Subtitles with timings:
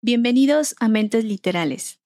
[0.00, 1.97] Bienvenidos a Mentes Literales.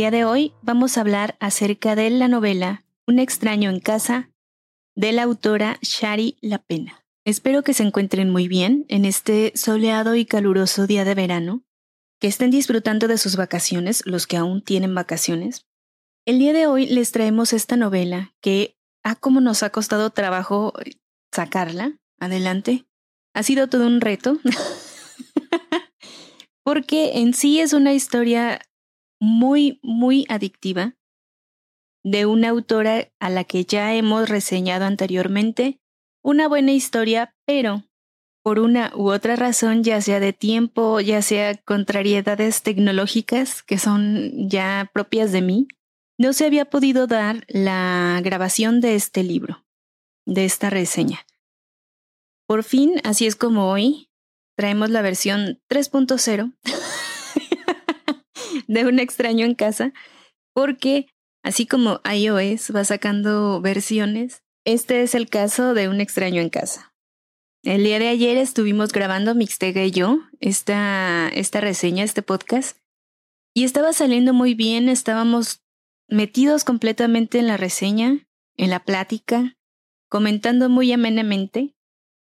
[0.00, 4.30] Día de hoy vamos a hablar acerca de la novela Un extraño en casa
[4.96, 7.04] de la autora Shari La Pena.
[7.26, 11.64] Espero que se encuentren muy bien en este soleado y caluroso día de verano,
[12.18, 15.66] que estén disfrutando de sus vacaciones, los que aún tienen vacaciones.
[16.24, 20.08] El día de hoy les traemos esta novela que, a ah, como nos ha costado
[20.08, 20.72] trabajo
[21.30, 22.86] sacarla adelante,
[23.34, 24.38] ha sido todo un reto,
[26.64, 28.62] porque en sí es una historia
[29.20, 30.96] muy, muy adictiva
[32.02, 35.78] de una autora a la que ya hemos reseñado anteriormente.
[36.22, 37.84] Una buena historia, pero
[38.42, 44.48] por una u otra razón, ya sea de tiempo, ya sea contrariedades tecnológicas que son
[44.48, 45.68] ya propias de mí,
[46.18, 49.64] no se había podido dar la grabación de este libro,
[50.26, 51.20] de esta reseña.
[52.46, 54.10] Por fin, así es como hoy,
[54.56, 56.52] traemos la versión 3.0
[58.70, 59.92] de un extraño en casa,
[60.54, 61.08] porque
[61.42, 66.94] así como iOS va sacando versiones, este es el caso de un extraño en casa.
[67.64, 72.78] El día de ayer estuvimos grabando Mixtega y yo esta, esta reseña, este podcast,
[73.54, 75.64] y estaba saliendo muy bien, estábamos
[76.08, 79.58] metidos completamente en la reseña, en la plática,
[80.08, 81.74] comentando muy amenamente,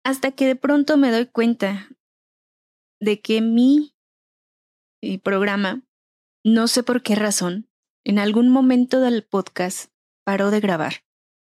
[0.03, 1.91] hasta que de pronto me doy cuenta
[3.01, 3.95] de que mi
[5.03, 5.83] eh, programa
[6.45, 7.69] no sé por qué razón,
[8.05, 9.91] en algún momento del podcast
[10.25, 11.05] paró de grabar.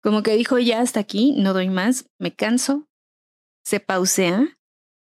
[0.03, 2.89] Como que dijo ya hasta aquí, no doy más, me canso,
[3.65, 4.59] se pausea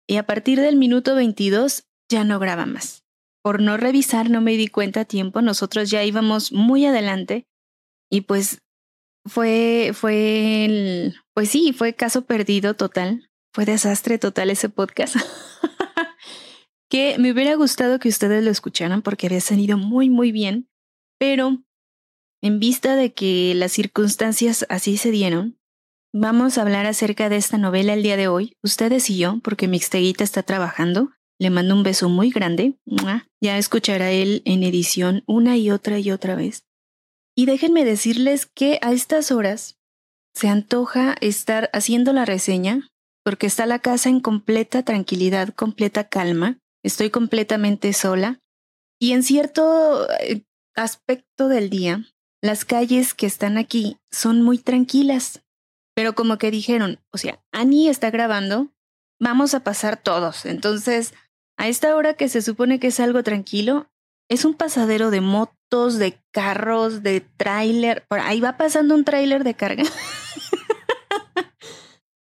[0.06, 3.04] y a partir del minuto 22 ya no graba más.
[3.42, 7.46] Por no revisar no me di cuenta a tiempo, nosotros ya íbamos muy adelante
[8.10, 8.62] y pues
[9.26, 15.16] fue, fue el, pues sí, fue caso perdido total, fue desastre total ese podcast.
[16.90, 20.68] que me hubiera gustado que ustedes lo escucharan porque había salido muy, muy bien,
[21.18, 21.62] pero
[22.42, 25.58] en vista de que las circunstancias así se dieron,
[26.14, 29.68] vamos a hablar acerca de esta novela el día de hoy, ustedes y yo, porque
[29.68, 31.10] Mixteguita está trabajando.
[31.40, 32.74] Le mando un beso muy grande.
[33.40, 36.64] Ya escuchará él en edición una y otra y otra vez.
[37.36, 39.78] Y déjenme decirles que a estas horas
[40.34, 42.88] se antoja estar haciendo la reseña
[43.24, 46.58] porque está la casa en completa tranquilidad, completa calma.
[46.84, 48.40] Estoy completamente sola
[49.00, 50.44] y en cierto eh,
[50.74, 52.04] aspecto del día,
[52.42, 55.42] las calles que están aquí son muy tranquilas.
[55.94, 58.68] Pero como que dijeron, o sea, Annie está grabando,
[59.20, 60.46] vamos a pasar todos.
[60.46, 61.14] Entonces,
[61.56, 63.90] a esta hora que se supone que es algo tranquilo,
[64.28, 68.06] es un pasadero de motos, de carros, de tráiler.
[68.06, 69.84] Por ahí va pasando un tráiler de carga.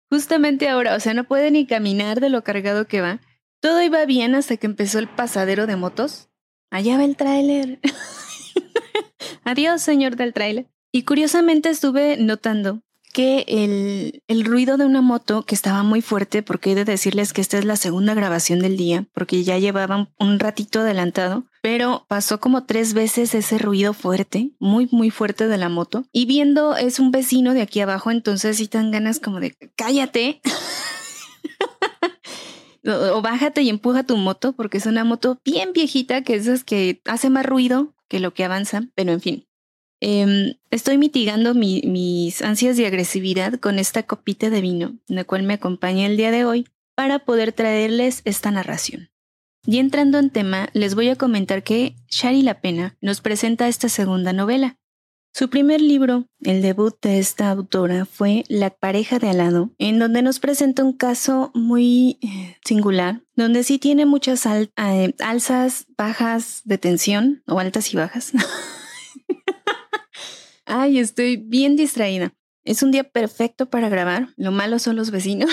[0.09, 3.19] Justamente ahora, o sea, no puede ni caminar de lo cargado que va.
[3.59, 6.29] Todo iba bien hasta que empezó el pasadero de motos.
[6.71, 7.79] Allá va el tráiler.
[9.43, 10.67] Adiós, señor del tráiler.
[10.91, 12.81] Y curiosamente estuve notando
[13.13, 17.33] que el, el, ruido de una moto, que estaba muy fuerte, porque he de decirles
[17.33, 22.05] que esta es la segunda grabación del día, porque ya llevaban un ratito adelantado, pero
[22.07, 26.05] pasó como tres veces ese ruido fuerte, muy, muy fuerte de la moto.
[26.11, 30.41] Y viendo es un vecino de aquí abajo, entonces sí tan ganas como de cállate.
[32.85, 37.01] o, bájate y empuja tu moto porque es una moto bien viejita que esas que
[37.05, 39.45] hace más ruido que lo que avanza, pero en fin.
[40.01, 45.55] Em, estoy mitigando mis ansias de agresividad con esta copita de vino, la cual me
[45.55, 49.09] acompaña el día de hoy, para poder traerles esta narración.
[49.65, 53.89] Y entrando en tema, les voy a comentar que Shari La Pena nos presenta esta
[53.89, 54.77] segunda novela,
[55.33, 59.99] su primer libro, el debut de esta autora, fue La pareja de al lado, en
[59.99, 66.61] donde nos presenta un caso muy eh, singular, donde sí tiene muchas eh, alzas, bajas
[66.65, 68.31] de tensión, o altas y bajas.
[70.65, 72.33] Ay, estoy bien distraída.
[72.63, 74.29] Es un día perfecto para grabar.
[74.35, 75.49] Lo malo son los vecinos.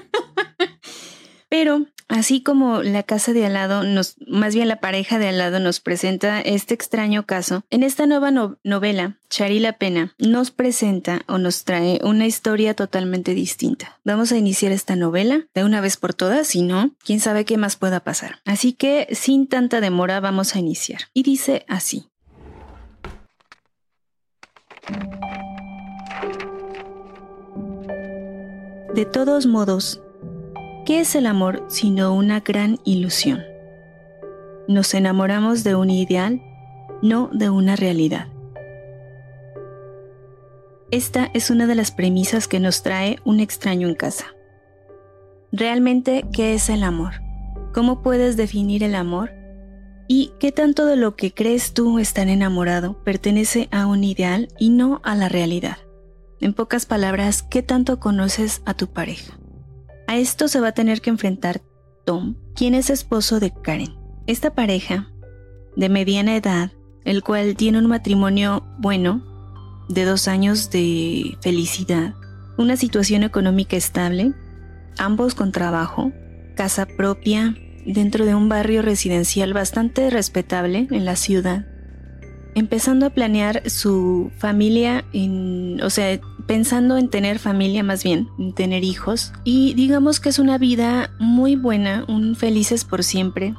[1.48, 5.38] Pero Así como la casa de al lado nos, más bien la pareja de al
[5.38, 11.22] lado nos presenta este extraño caso, en esta nueva novela, Chari la Pena nos presenta
[11.28, 14.00] o nos trae una historia totalmente distinta.
[14.04, 17.56] Vamos a iniciar esta novela de una vez por todas, si no, quién sabe qué
[17.56, 18.40] más pueda pasar.
[18.44, 21.02] Así que sin tanta demora vamos a iniciar.
[21.14, 22.08] Y dice así.
[28.96, 30.02] De todos modos,
[30.90, 33.44] ¿Qué es el amor sino una gran ilusión?
[34.66, 36.42] Nos enamoramos de un ideal,
[37.00, 38.26] no de una realidad.
[40.90, 44.34] Esta es una de las premisas que nos trae un extraño en casa.
[45.52, 47.22] Realmente, ¿qué es el amor?
[47.72, 49.30] ¿Cómo puedes definir el amor?
[50.08, 54.70] ¿Y qué tanto de lo que crees tú estar enamorado pertenece a un ideal y
[54.70, 55.76] no a la realidad?
[56.40, 59.39] En pocas palabras, ¿qué tanto conoces a tu pareja?
[60.10, 61.62] A esto se va a tener que enfrentar
[62.04, 63.94] Tom, quien es esposo de Karen.
[64.26, 65.08] Esta pareja,
[65.76, 66.72] de mediana edad,
[67.04, 69.22] el cual tiene un matrimonio bueno,
[69.88, 72.16] de dos años de felicidad,
[72.58, 74.32] una situación económica estable,
[74.98, 76.10] ambos con trabajo,
[76.56, 77.54] casa propia,
[77.86, 81.66] dentro de un barrio residencial bastante respetable en la ciudad,
[82.56, 86.18] empezando a planear su familia, en, o sea,
[86.50, 89.32] pensando en tener familia más bien, en tener hijos.
[89.44, 93.54] Y digamos que es una vida muy buena, un felices por siempre,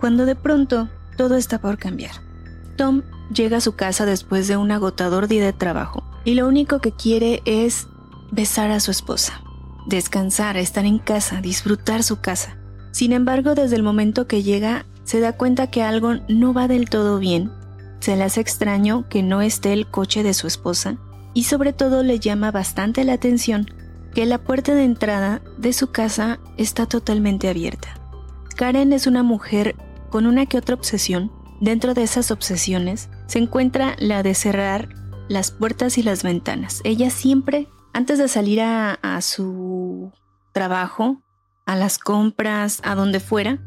[0.00, 0.88] cuando de pronto
[1.18, 2.12] todo está por cambiar.
[2.78, 6.80] Tom llega a su casa después de un agotador día de trabajo y lo único
[6.80, 7.88] que quiere es
[8.32, 9.42] besar a su esposa,
[9.86, 12.56] descansar, estar en casa, disfrutar su casa.
[12.90, 16.88] Sin embargo, desde el momento que llega, se da cuenta que algo no va del
[16.88, 17.50] todo bien
[18.00, 20.96] se le hace extraño que no esté el coche de su esposa
[21.34, 23.66] y sobre todo le llama bastante la atención
[24.14, 27.88] que la puerta de entrada de su casa está totalmente abierta.
[28.56, 29.76] Karen es una mujer
[30.10, 31.32] con una que otra obsesión.
[31.60, 34.88] Dentro de esas obsesiones se encuentra la de cerrar
[35.28, 36.80] las puertas y las ventanas.
[36.84, 40.10] Ella siempre, antes de salir a, su
[40.52, 41.22] trabajo,
[41.66, 43.60] a las compras, a donde fuera,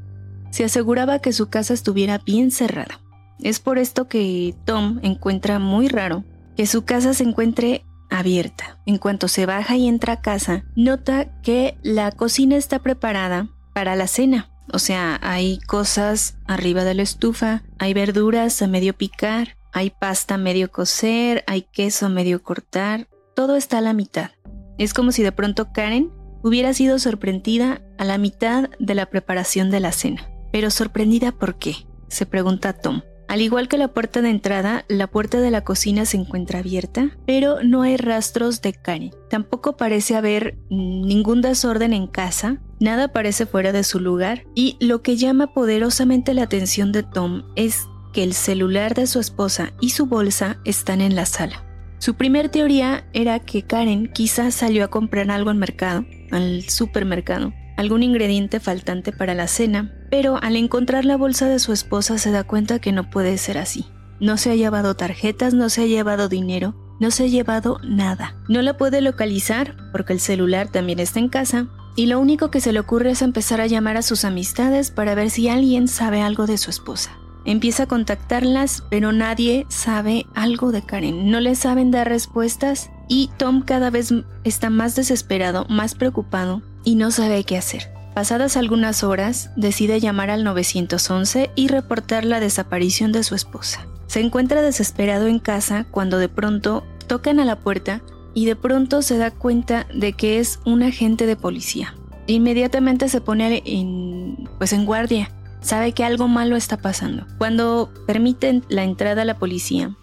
[0.52, 3.00] se aseguraba que su casa estuviera bien cerrada.
[3.40, 6.24] Es por esto que Tom encuentra muy raro
[6.56, 8.80] que su casa se encuentre abierta.
[8.86, 13.96] En cuanto se baja y entra a casa, nota que la cocina está preparada para
[13.96, 14.50] la cena.
[14.72, 20.36] O sea, hay cosas arriba de la estufa, hay verduras a medio picar, hay pasta
[20.36, 24.32] a medio cocer, hay queso a medio cortar, todo está a la mitad.
[24.78, 26.12] Es como si de pronto Karen
[26.44, 30.30] hubiera sido sorprendida a la mitad de la preparación de la cena.
[30.52, 31.76] Pero sorprendida por qué?
[32.14, 33.02] se pregunta Tom.
[33.34, 37.18] Al igual que la puerta de entrada, la puerta de la cocina se encuentra abierta,
[37.26, 39.10] pero no hay rastros de Karen.
[39.28, 45.02] Tampoco parece haber ningún desorden en casa, nada parece fuera de su lugar, y lo
[45.02, 49.90] que llama poderosamente la atención de Tom es que el celular de su esposa y
[49.90, 51.66] su bolsa están en la sala.
[51.98, 57.52] Su primer teoría era que Karen quizás salió a comprar algo al mercado, al supermercado,
[57.78, 62.30] algún ingrediente faltante para la cena, pero al encontrar la bolsa de su esposa se
[62.30, 63.88] da cuenta que no puede ser así.
[64.20, 68.36] No se ha llevado tarjetas, no se ha llevado dinero, no se ha llevado nada.
[68.48, 71.66] No la puede localizar porque el celular también está en casa
[71.96, 75.16] y lo único que se le ocurre es empezar a llamar a sus amistades para
[75.16, 77.18] ver si alguien sabe algo de su esposa.
[77.44, 81.32] Empieza a contactarlas, pero nadie sabe algo de Karen.
[81.32, 84.14] No le saben dar respuestas y Tom cada vez
[84.44, 87.93] está más desesperado, más preocupado y no sabe qué hacer.
[88.14, 93.88] Pasadas algunas horas, decide llamar al 911 y reportar la desaparición de su esposa.
[94.06, 98.04] Se encuentra desesperado en casa cuando de pronto tocan a la puerta
[98.36, 101.96] y de pronto se da cuenta de que es un agente de policía.
[102.28, 105.32] Inmediatamente se pone en, pues en guardia.
[105.62, 107.26] Sabe que algo malo está pasando.
[107.40, 109.96] Cuando permiten la entrada a la policía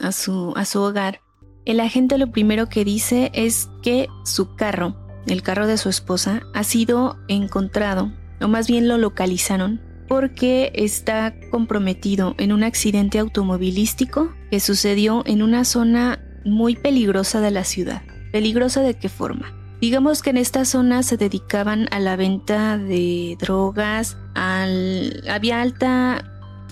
[0.00, 1.20] a su, a su hogar,
[1.66, 4.96] el agente lo primero que dice es que su carro
[5.28, 11.34] el carro de su esposa, ha sido encontrado, o más bien lo localizaron, porque está
[11.50, 18.02] comprometido en un accidente automovilístico que sucedió en una zona muy peligrosa de la ciudad.
[18.32, 19.52] ¿Peligrosa de qué forma?
[19.80, 26.24] Digamos que en esta zona se dedicaban a la venta de drogas, había alta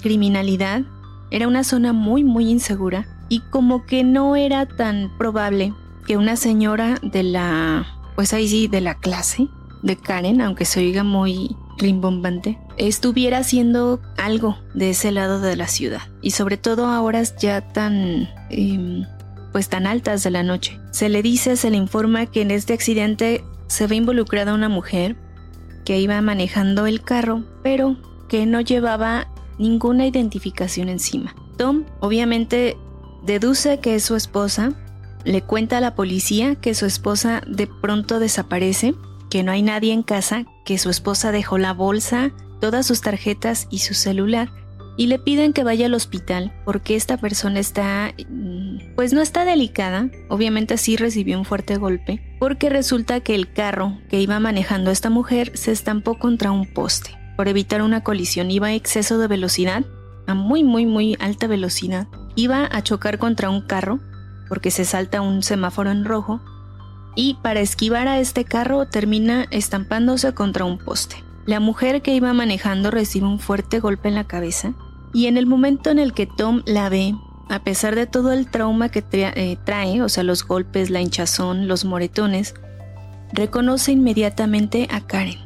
[0.02, 0.82] criminalidad,
[1.30, 5.72] era una zona muy muy insegura y como que no era tan probable
[6.06, 7.86] que una señora de la
[8.16, 9.49] pues ahí sí, de la clase
[9.82, 15.68] de Karen, aunque se oiga muy rimbombante, estuviera haciendo algo de ese lado de la
[15.68, 16.02] ciudad.
[16.23, 18.28] Y sobre todo a horas ya tan...
[18.50, 19.04] Em,
[19.52, 20.78] pues tan altas de la noche.
[20.90, 25.16] Se le dice, se le informa que en este accidente se ve involucrada una mujer
[25.87, 27.96] que iba manejando el carro, pero
[28.28, 31.35] que no llevaba ninguna identificación encima.
[31.56, 32.76] Tom obviamente
[33.25, 34.75] deduce que es su esposa,
[35.26, 38.95] le cuenta a la policía que su esposa de pronto desaparece,
[39.28, 42.30] que no hay nadie en casa, que su esposa dejó la bolsa,
[42.61, 44.49] todas sus tarjetas y su celular,
[44.97, 49.45] y le piden que vaya al hospital porque esta persona está, mm, pues no está
[49.45, 54.92] delicada, obviamente sí recibió un fuerte golpe, porque resulta que el carro que iba manejando
[54.92, 57.11] esta mujer se estampó contra un poste.
[57.37, 59.85] Por evitar una colisión iba a exceso de velocidad,
[60.28, 62.06] a muy muy muy alta velocidad,
[62.37, 64.00] iba a chocar contra un carro
[64.48, 66.40] porque se salta un semáforo en rojo
[67.14, 71.16] y para esquivar a este carro termina estampándose contra un poste.
[71.46, 74.74] La mujer que iba manejando recibe un fuerte golpe en la cabeza
[75.12, 77.14] y en el momento en el que Tom la ve,
[77.48, 81.68] a pesar de todo el trauma que eh, trae, o sea, los golpes, la hinchazón,
[81.68, 82.54] los moretones,
[83.32, 85.38] reconoce inmediatamente a Karen.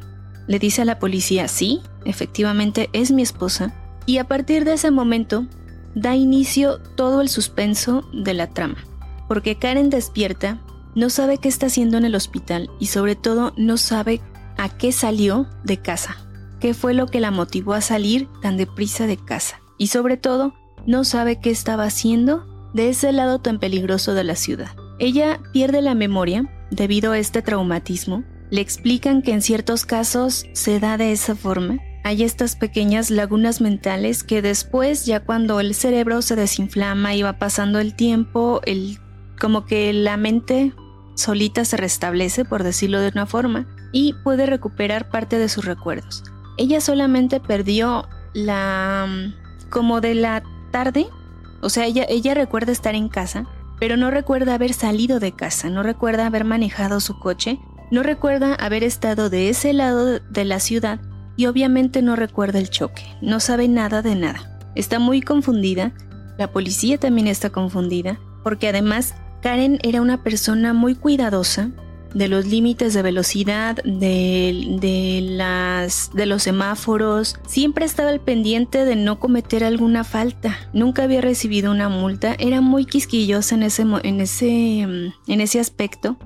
[0.47, 3.73] Le dice a la policía, sí, efectivamente es mi esposa,
[4.05, 5.45] y a partir de ese momento
[5.93, 8.77] da inicio todo el suspenso de la trama,
[9.31, 10.59] porque Karen despierta,
[10.93, 14.19] no sabe qué está haciendo en el hospital y sobre todo no sabe
[14.57, 16.17] a qué salió de casa,
[16.59, 20.53] qué fue lo que la motivó a salir tan deprisa de casa y sobre todo
[20.85, 24.71] no sabe qué estaba haciendo de ese lado tan peligroso de la ciudad.
[24.99, 28.25] Ella pierde la memoria debido a este traumatismo.
[28.49, 31.77] Le explican que en ciertos casos se da de esa forma.
[32.03, 37.39] Hay estas pequeñas lagunas mentales que después, ya cuando el cerebro se desinflama y va
[37.39, 38.99] pasando el tiempo, el,
[39.41, 40.71] como que la mente
[41.15, 46.23] solita se restablece, por decirlo de una forma, y puede recuperar parte de sus recuerdos.
[46.57, 49.07] Ella solamente perdió la...
[49.71, 51.07] como de la tarde,
[51.61, 53.47] o sea, ella, ella recuerda estar en casa,
[53.79, 58.53] pero no recuerda haber salido de casa, no recuerda haber manejado su coche, no recuerda
[58.53, 61.01] haber estado de ese lado de la ciudad
[61.35, 64.59] y obviamente no recuerda el choque, no sabe nada de nada.
[64.75, 65.93] Está muy confundida,
[66.37, 71.71] la policía también está confundida, porque además Karen era una persona muy cuidadosa,
[72.13, 77.39] de los límites de velocidad, de, las, de los semáforos.
[77.47, 80.57] Siempre estaba al pendiente de no cometer alguna falta.
[80.73, 82.35] Nunca había recibido una multa.
[82.39, 86.17] Era muy quisquillosa en ese, en ese, en ese aspecto.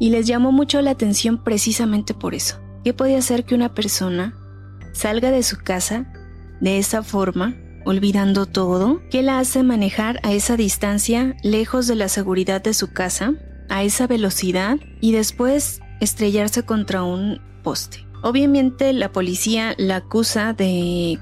[0.00, 2.60] Y les llamó mucho la atención precisamente por eso.
[2.84, 4.34] ¿Qué podía hacer que una persona
[4.92, 6.12] salga de su casa
[6.60, 7.54] de esa forma,
[7.88, 9.00] olvidando todo?
[9.10, 13.34] ¿Qué la hace manejar a esa distancia, lejos de la seguridad de su casa?
[13.68, 18.06] a esa velocidad y después estrellarse contra un poste.
[18.22, 21.18] Obviamente la policía la acusa de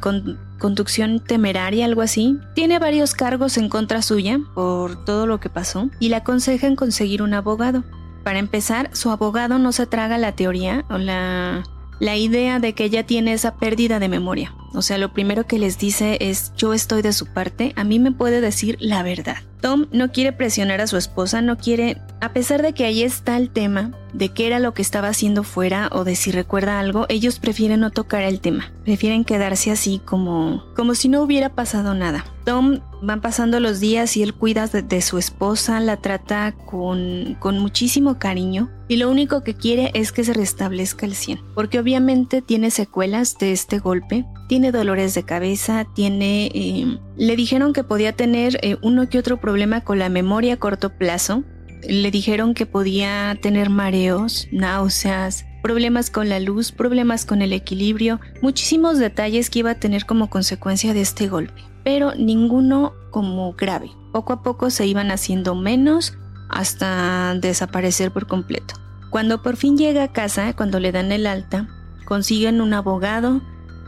[0.58, 2.38] conducción temeraria, algo así.
[2.54, 7.22] Tiene varios cargos en contra suya por todo lo que pasó y le aconsejan conseguir
[7.22, 7.84] un abogado.
[8.24, 11.64] Para empezar, su abogado no se traga la teoría o la,
[12.00, 14.54] la idea de que ella tiene esa pérdida de memoria.
[14.76, 17.98] O sea, lo primero que les dice es yo estoy de su parte, a mí
[17.98, 19.38] me puede decir la verdad.
[19.60, 23.36] Tom no quiere presionar a su esposa, no quiere, a pesar de que ahí está
[23.36, 27.06] el tema de qué era lo que estaba haciendo fuera o de si recuerda algo,
[27.08, 31.94] ellos prefieren no tocar el tema, prefieren quedarse así como, como si no hubiera pasado
[31.94, 32.24] nada.
[32.44, 37.58] Tom van pasando los días y él cuida de, su esposa, la trata con, con
[37.58, 42.40] muchísimo cariño y lo único que quiere es que se restablezca el 100, porque obviamente
[42.40, 46.50] tiene secuelas de este golpe, tiene dolores de cabeza, tiene...
[46.54, 50.56] Eh, le dijeron que podía tener eh, uno que otro problema con la memoria a
[50.58, 51.44] corto plazo,
[51.88, 58.20] le dijeron que podía tener mareos, náuseas, problemas con la luz, problemas con el equilibrio,
[58.42, 63.90] muchísimos detalles que iba a tener como consecuencia de este golpe, pero ninguno como grave.
[64.12, 66.16] Poco a poco se iban haciendo menos
[66.48, 68.74] hasta desaparecer por completo.
[69.10, 71.68] Cuando por fin llega a casa, cuando le dan el alta,
[72.04, 73.42] consiguen un abogado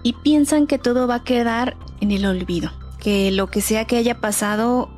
[0.08, 3.98] y piensan que todo va a quedar en el olvido, que lo que sea que
[3.98, 4.88] haya pasado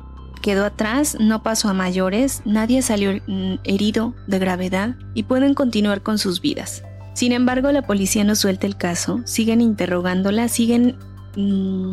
[0.41, 3.19] quedó atrás, no pasó a mayores, nadie salió
[3.65, 6.83] herido de gravedad y pueden continuar con sus vidas.
[7.13, 10.97] Sin embargo, la policía no suelta el caso, siguen interrogándola, siguen
[11.35, 11.91] mm,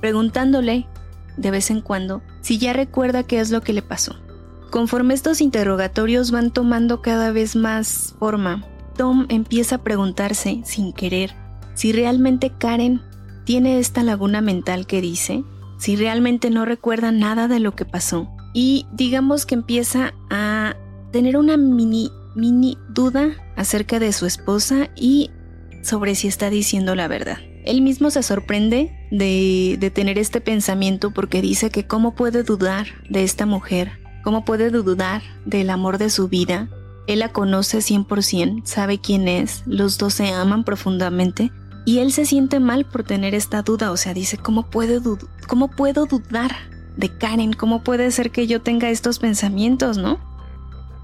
[0.00, 0.86] preguntándole
[1.36, 4.16] de vez en cuando si ya recuerda qué es lo que le pasó.
[4.70, 8.64] Conforme estos interrogatorios van tomando cada vez más forma,
[8.96, 11.34] Tom empieza a preguntarse, sin querer,
[11.76, 13.02] si realmente Karen
[13.44, 15.44] tiene esta laguna mental que dice,
[15.78, 18.28] si realmente no recuerda nada de lo que pasó.
[18.54, 20.74] Y digamos que empieza a
[21.12, 25.30] tener una mini, mini duda acerca de su esposa y
[25.82, 27.38] sobre si está diciendo la verdad.
[27.66, 32.86] Él mismo se sorprende de, de tener este pensamiento porque dice que cómo puede dudar
[33.10, 33.92] de esta mujer,
[34.24, 36.70] cómo puede dudar del amor de su vida
[37.06, 41.52] Él la conoce 100%, sabe quién es, los dos se aman profundamente
[41.86, 45.68] y él se siente mal por tener esta duda, o sea, dice, ¿cómo puedo, cómo
[45.68, 46.50] puedo dudar
[46.96, 47.52] de Karen?
[47.52, 50.18] ¿Cómo puede ser que yo tenga estos pensamientos, no?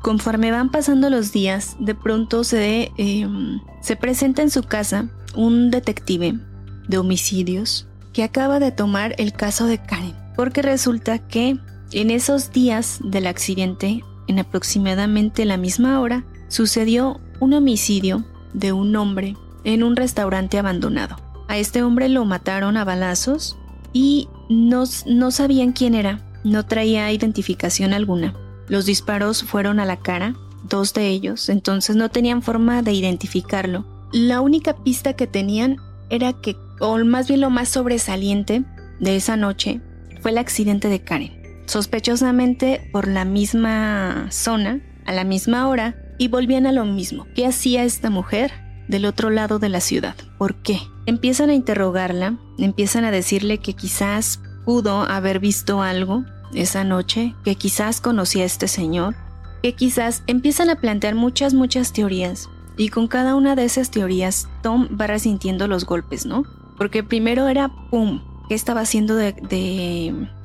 [0.03, 5.71] Conforme van pasando los días, de pronto se, em, se presenta en su casa un
[5.71, 6.41] detective
[6.89, 11.59] de homicidios que acaba de tomar el caso de Karen, porque resulta que
[11.93, 18.97] en esos días del accidente, en aproximadamente la misma hora, sucedió un homicidio de un
[18.97, 21.17] hombre en un restaurante abandonado.
[21.49, 23.59] A este hombre lo mataron a balazos
[23.93, 28.35] y no, no sabían quién era, no traía identificación alguna.
[28.69, 30.35] Los disparos fueron a la cara,
[30.69, 33.85] dos de ellos, entonces no tenían forma de identificarlo.
[34.13, 35.77] La única pista que tenían
[36.11, 38.65] era que, o más bien lo más sobresaliente
[39.01, 39.81] de esa noche,
[40.21, 41.65] fue el accidente de Karen.
[41.67, 47.27] Sospechosamente por la misma zona, a la misma hora, y volvían a lo mismo.
[47.35, 48.53] ¿Qué hacía esta mujer?
[48.89, 50.15] Del otro lado de la ciudad.
[50.39, 50.81] ¿Por qué?
[51.07, 56.25] Empiezan a interrogarla, empiezan a decirle que quizás pudo haber visto algo
[56.55, 59.15] esa noche, que quizás conocía a este señor,
[59.63, 62.49] que quizás empiezan a plantear muchas, muchas teorías.
[62.77, 66.45] Y con cada una de esas teorías, Tom va resintiendo los golpes, ¿no?
[66.77, 68.23] Porque primero era ¡pum!
[68.49, 69.35] ¿Qué estaba haciendo de,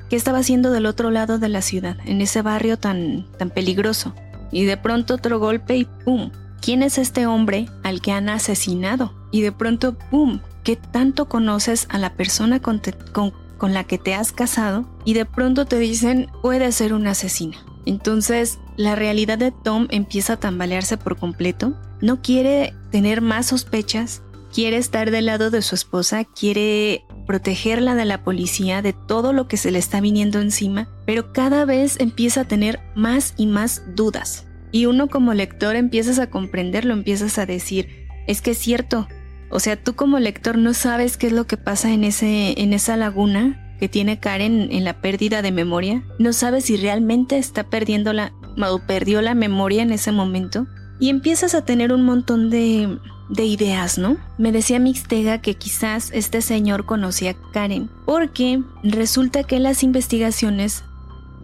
[0.08, 4.14] ¿Qué estaba haciendo del otro lado de la ciudad, en ese barrio tan, tan peligroso?
[4.50, 6.30] Y de pronto otro golpe y ¡pum!
[6.60, 9.12] ¿Quién es este hombre al que han asesinado?
[9.30, 12.80] Y de pronto, ¡pum!, ¿qué tanto conoces a la persona con,
[13.62, 14.88] la que te has casado?
[15.04, 17.56] Y de pronto te dicen, puede ser una asesina.
[17.86, 21.74] Entonces, la realidad de Tom empieza a tambalearse por completo.
[22.00, 24.22] No quiere tener más sospechas,
[24.52, 29.48] quiere estar del lado de su esposa, quiere protegerla de la policía, de todo lo
[29.48, 33.82] que se le está viniendo encima, pero cada vez empieza a tener más y más
[33.94, 34.47] dudas.
[34.72, 39.08] Y uno como lector empiezas a comprenderlo, empiezas a decir, es que es cierto.
[39.50, 42.72] O sea, tú como lector no sabes qué es lo que pasa en, ese, en
[42.72, 46.02] esa laguna que tiene Karen en la pérdida de memoria.
[46.18, 48.32] No sabes si realmente está perdiendo la,
[48.70, 50.66] o perdió la memoria en ese momento.
[51.00, 52.98] Y empiezas a tener un montón de,
[53.30, 54.16] de ideas, ¿no?
[54.36, 60.84] Me decía Mixtega que quizás este señor conocía a Karen, porque resulta que las investigaciones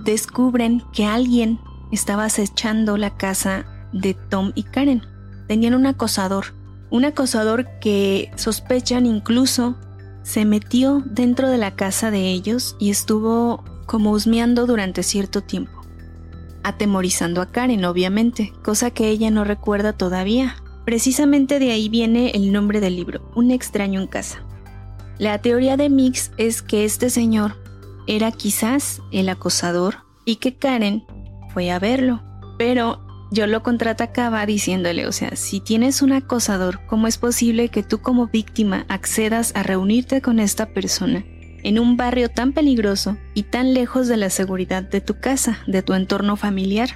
[0.04, 1.60] descubren que alguien
[1.94, 5.02] estaba acechando la casa de Tom y Karen.
[5.48, 6.54] Tenían un acosador,
[6.90, 9.76] un acosador que sospechan incluso
[10.22, 15.83] se metió dentro de la casa de ellos y estuvo como husmeando durante cierto tiempo,
[16.62, 20.57] atemorizando a Karen obviamente, cosa que ella no recuerda todavía.
[20.85, 24.42] Precisamente de ahí viene el nombre del libro, Un extraño en casa.
[25.18, 27.57] La teoría de Mix es que este señor
[28.07, 31.04] era quizás el acosador y que Karen
[31.54, 32.22] fue a verlo.
[32.58, 37.82] Pero yo lo contraatacaba diciéndole, o sea, si tienes un acosador, ¿cómo es posible que
[37.82, 41.24] tú como víctima accedas a reunirte con esta persona
[41.62, 45.82] en un barrio tan peligroso y tan lejos de la seguridad de tu casa, de
[45.82, 46.90] tu entorno familiar?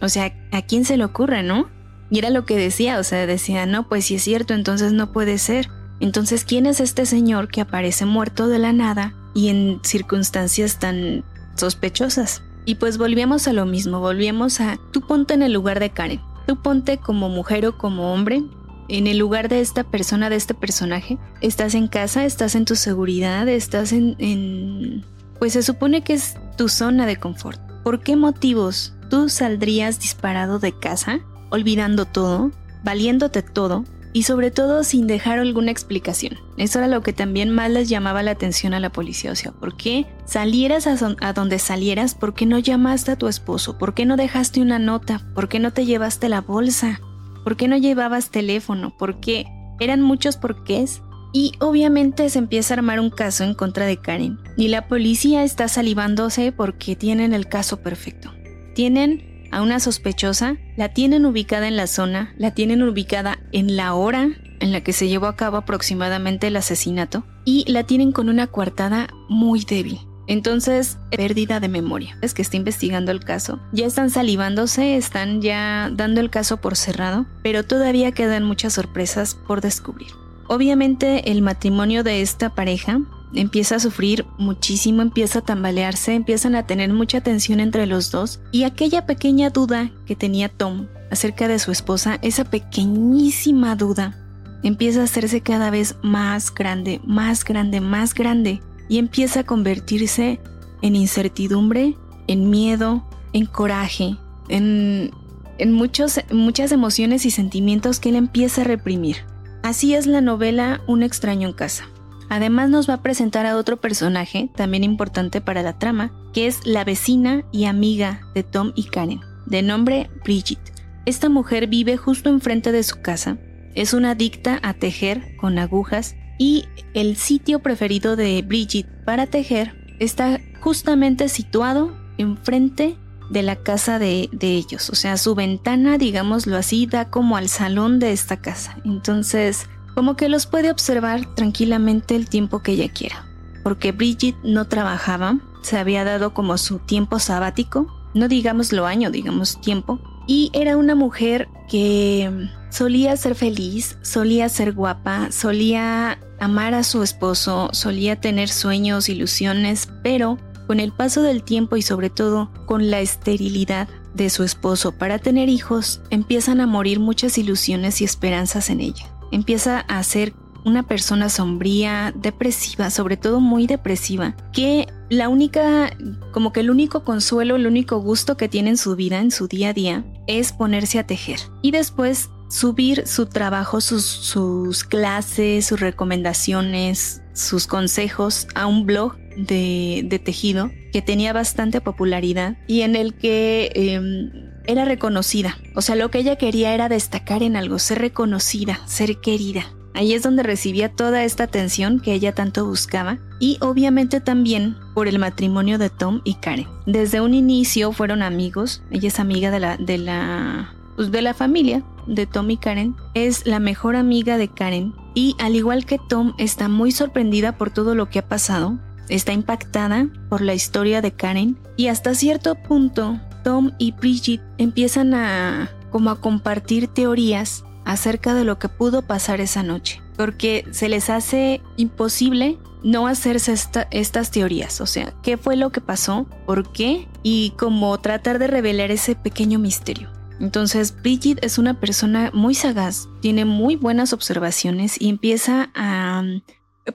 [0.00, 1.68] O sea, ¿a quién se le ocurre, no?
[2.10, 5.12] Y era lo que decía, o sea, decía, no, pues si es cierto, entonces no
[5.12, 5.68] puede ser.
[6.00, 11.24] Entonces, ¿quién es este señor que aparece muerto de la nada y en circunstancias tan
[11.56, 12.42] sospechosas?
[12.64, 16.20] Y pues volvíamos a lo mismo, volvíamos a tú ponte en el lugar de Karen,
[16.46, 18.42] tú ponte como mujer o como hombre
[18.88, 21.18] en el lugar de esta persona, de este personaje.
[21.40, 25.04] Estás en casa, estás en tu seguridad, estás en, en...
[25.38, 27.60] Pues se supone que es tu zona de confort.
[27.82, 32.50] ¿Por qué motivos tú saldrías disparado de casa, olvidando todo,
[32.82, 36.38] valiéndote todo, y sobre todo sin dejar alguna explicación.
[36.56, 39.32] Eso era lo que también más les llamaba la atención a la policía.
[39.32, 42.14] O sea, ¿por qué salieras a, donde salieras?
[42.14, 43.76] ¿Por qué no llamaste a tu esposo?
[43.76, 45.20] ¿Por qué no dejaste una nota?
[45.34, 47.00] ¿Por qué no te llevaste la bolsa?
[47.42, 48.96] ¿Por qué no llevabas teléfono?
[48.96, 49.46] ¿Por qué?
[49.80, 51.02] Eran muchos porqués.
[51.32, 54.38] Y obviamente se empieza a armar un caso en contra de Karen.
[54.56, 58.32] Y la policía está salivándose porque tienen el caso perfecto.
[58.76, 63.94] Tienen a una sospechosa, la tienen ubicada en la zona, la tienen ubicada en la
[63.94, 68.28] hora en la que se llevó a cabo aproximadamente el asesinato y la tienen con
[68.28, 70.00] una coartada muy débil.
[70.26, 72.16] Entonces, pérdida de memoria.
[72.22, 73.60] Es que está investigando el caso.
[73.72, 79.34] Ya están salivándose, están ya dando el caso por cerrado, pero todavía quedan muchas sorpresas
[79.34, 80.08] por descubrir.
[80.48, 83.00] Obviamente el matrimonio de esta pareja
[83.34, 88.40] empieza a sufrir muchísimo, empieza a tambalearse, empiezan a tener mucha tensión entre los dos
[88.52, 94.16] y aquella pequeña duda que tenía Tom acerca de su esposa, esa pequeñísima duda,
[94.62, 100.40] empieza a hacerse cada vez más grande, más grande, más grande y empieza a convertirse
[100.82, 104.16] en incertidumbre, en miedo, en coraje,
[104.48, 105.10] en
[105.58, 109.18] en muchos, muchas emociones y sentimientos que él empieza a reprimir.
[109.62, 111.88] Así es la novela Un extraño en casa.
[112.34, 116.66] Además nos va a presentar a otro personaje, también importante para la trama, que es
[116.66, 120.58] la vecina y amiga de Tom y Karen, de nombre Bridget.
[121.06, 123.38] Esta mujer vive justo enfrente de su casa,
[123.76, 129.94] es una adicta a tejer con agujas y el sitio preferido de Bridget para tejer
[130.00, 132.96] está justamente situado enfrente
[133.30, 134.90] de la casa de, de, ellos.
[134.90, 138.76] O sea, su ventana, digámoslo así, da como al salón de esta casa.
[138.84, 143.26] Entonces, como que los puede observar tranquilamente el tiempo que ella quiera.
[143.62, 149.10] Porque Bridget no trabajaba, se había dado como su tiempo sabático, no digamos lo año,
[149.10, 156.74] digamos tiempo, y era una mujer que solía ser feliz, solía ser guapa, solía amar
[156.74, 162.10] a su esposo, solía tener sueños, ilusiones, pero con el paso del tiempo y sobre
[162.10, 168.00] todo con la esterilidad de su esposo para tener hijos, empiezan a morir muchas ilusiones
[168.00, 169.13] y esperanzas en ella.
[169.32, 170.34] Empieza a ser
[170.64, 175.90] una persona sombría, depresiva, sobre todo muy depresiva, que la única,
[176.32, 179.46] como que el único consuelo, el único gusto que tiene en su vida, en su
[179.46, 181.38] día a día, es ponerse a tejer.
[181.62, 190.20] Y después subir su trabajo, sus, clases, sus recomendaciones, sus consejos a un blog de,
[190.24, 195.58] tejido que tenía bastante popularidad y en el que eh, era reconocida.
[195.74, 199.66] O sea, lo que ella quería era destacar en algo, ser reconocida, ser querida.
[199.94, 205.06] Ahí es donde recibía toda esta atención que ella tanto buscaba y obviamente también por
[205.06, 206.66] el matrimonio de Tom y Karen.
[206.84, 211.32] Desde un inicio fueron amigos, ella es amiga de la, de la, pues de la
[211.32, 216.00] familia de Tom y Karen, es la mejor amiga de Karen y al igual que
[216.08, 218.76] Tom está muy sorprendida por todo lo que ha pasado,
[219.08, 225.14] está impactada por la historia de Karen y hasta cierto punto Tom y Bridget empiezan
[225.14, 230.88] a como a compartir teorías acerca de lo que pudo pasar esa noche, porque se
[230.88, 233.54] les hace imposible no hacerse
[233.90, 238.46] estas teorías, o sea, qué fue lo que pasó, por qué y cómo tratar de
[238.46, 240.10] revelar ese pequeño misterio.
[240.40, 246.24] Entonces, Bridget es una persona muy sagaz, tiene muy buenas observaciones y empieza a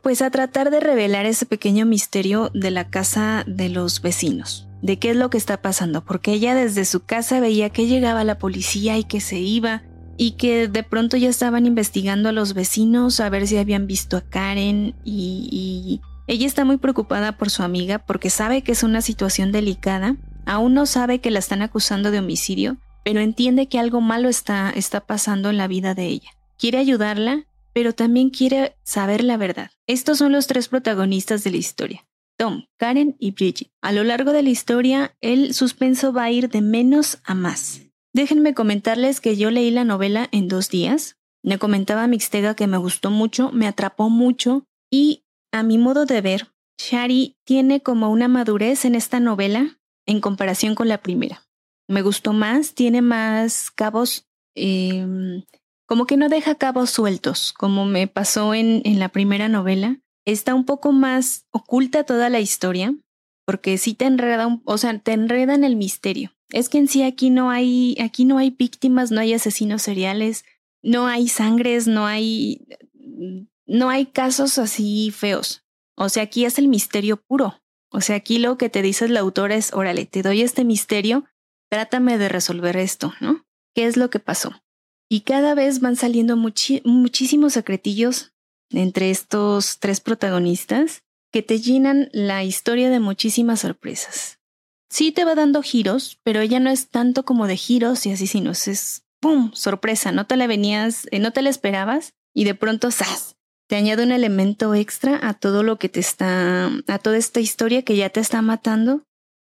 [0.04, 4.98] pues a tratar de revelar ese pequeño misterio de la casa de los vecinos, de
[4.98, 8.38] qué es lo que está pasando, porque ella desde su casa veía que llegaba la
[8.38, 9.84] policía y que se iba,
[10.22, 14.18] y que de pronto ya estaban investigando a los vecinos a ver si habían visto
[14.18, 19.02] a Karen y, ella está muy preocupada por su amiga porque sabe que es una
[19.02, 20.16] situación delicada,
[20.46, 24.70] aún no sabe que la están acusando de homicidio, pero entiende que algo malo está,
[24.70, 26.30] está pasando en la vida de ella.
[26.60, 29.72] Quiere ayudarla, pero también quiere saber la verdad.
[29.88, 32.06] Estos son los tres protagonistas de la historia.
[32.40, 33.70] Tom, Karen y Bridget.
[33.82, 37.82] A lo largo de la historia, el suspenso va a ir de menos a más.
[38.14, 41.18] Déjenme comentarles que yo leí la novela en dos días.
[41.44, 46.22] Me comentaba Mixtega que me gustó mucho, me atrapó mucho y a mi modo de
[46.22, 46.48] ver,
[46.80, 51.44] Shari tiene como una madurez en esta novela en comparación con la primera.
[51.90, 55.44] Me gustó más, tiene más cabos, eh,
[55.86, 60.00] como que no deja cabos sueltos, como me pasó en, en la primera novela.
[60.30, 62.96] Está un poco más oculta toda la historia,
[63.48, 66.36] porque sí te enreda, o sea, te enreda en el misterio.
[66.52, 70.46] Es que en sí aquí no hay, aquí no hay víctimas, no hay asesinos seriales,
[70.84, 72.68] no hay sangres, no hay,
[73.66, 75.66] no hay casos así feos.
[75.96, 77.64] O sea, aquí es el misterio puro.
[77.92, 81.26] O sea, aquí lo que te dice la autora es, órale, te doy este misterio,
[81.72, 83.48] trátame de resolver esto, ¿no?
[83.74, 84.62] ¿Qué es lo que pasó?
[85.10, 88.32] Y cada vez van saliendo muchísimos secretillos
[88.72, 94.40] entre estos tres protagonistas que te llenan la historia de muchísimas sorpresas.
[94.90, 98.68] Sí te va dando giros, pero ella no es tanto como de giros y asesinos,
[98.68, 99.52] es ¡pum!
[99.54, 103.36] sorpresa, no te la venías, eh, no te la esperabas y de pronto ¡zas!
[103.70, 107.84] te añade un elemento extra a todo lo que te está, a toda esta historia
[107.84, 109.04] que ya te está matando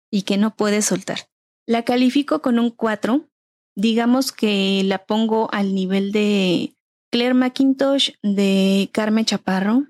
[0.10, 1.28] y que no puedes soltar.
[1.68, 3.28] La califico con un 4,
[3.76, 6.74] digamos que la pongo al nivel de
[7.14, 9.86] Claire McIntosh, de Carmen Chaparro,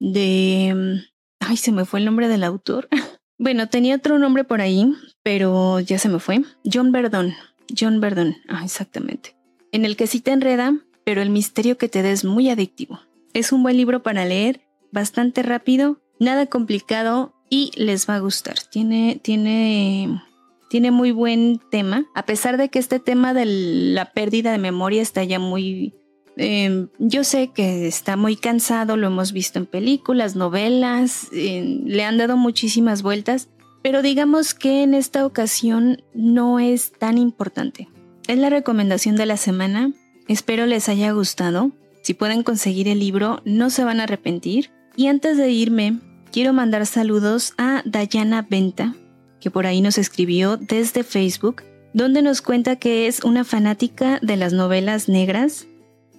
[0.00, 1.04] de...
[1.38, 2.88] Ay, se me fue el nombre del autor.
[3.36, 6.42] Bueno, tenía otro nombre por ahí, pero ya se me fue.
[6.72, 7.34] John Verdon.
[7.76, 9.34] John Verdon, ah, exactamente.
[9.72, 13.00] En el que sí te enreda, pero el misterio que te da es muy adictivo.
[13.32, 14.60] Es un buen libro para leer,
[14.92, 18.54] bastante rápido, nada complicado y les va a gustar.
[18.70, 20.22] Tiene, tiene,
[20.70, 25.02] tiene muy buen tema, a pesar de que este tema de la pérdida de memoria
[25.02, 25.92] está ya muy,
[26.36, 32.18] Em, yo sé que está muy cansado, lo hemos visto en películas, novelas, le han
[32.18, 33.48] dado muchísimas vueltas,
[33.82, 37.88] pero digamos que en esta ocasión no es tan importante.
[38.26, 39.92] es la recomendación de la semana.
[40.28, 41.72] Espero les haya gustado.
[42.02, 44.70] Si pueden conseguir el libro, no se van a arrepentir.
[44.96, 45.98] Y antes de irme,
[46.32, 48.94] quiero mandar saludos a Dayana Venta,
[49.40, 54.36] que por ahí nos escribió desde Facebook, donde nos cuenta que es una fanática de
[54.36, 55.66] las novelas negras,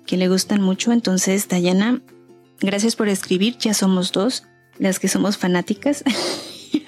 [0.05, 0.91] que le gustan mucho.
[0.91, 2.01] Entonces, Dayana,
[2.59, 4.43] gracias por escribir, ya somos dos,
[4.77, 6.03] las que somos fanáticas.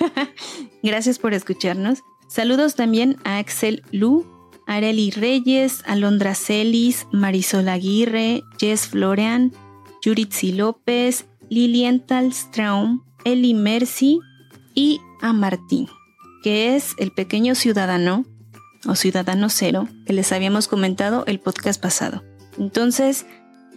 [0.83, 1.99] gracias por escucharnos.
[2.27, 4.25] Saludos también a Axel Lu,
[4.67, 9.53] Areli Reyes, Alondra Celis, Marisol Aguirre, Jess Florean,
[10.01, 14.19] Yuritzi López, Lilian Talstraum, Eli Mercy
[14.75, 15.87] y a Martín,
[16.43, 18.25] que es el pequeño ciudadano
[18.85, 22.23] o ciudadano cero que les habíamos comentado el podcast pasado.
[22.57, 23.25] Entonces,